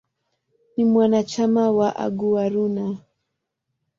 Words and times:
Ni 0.77 0.85
mwanachama 0.85 1.71
wa 1.71 1.95
"Aguaruna". 1.95 2.97